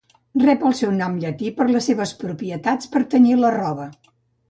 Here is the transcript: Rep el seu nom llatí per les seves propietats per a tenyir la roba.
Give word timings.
Rep 0.43 0.63
el 0.69 0.73
seu 0.79 0.93
nom 1.01 1.19
llatí 1.25 1.53
per 1.61 1.69
les 1.73 1.91
seves 1.91 2.17
propietats 2.25 2.93
per 2.97 3.07
a 3.07 3.09
tenyir 3.15 3.41
la 3.47 3.57
roba. 3.63 3.91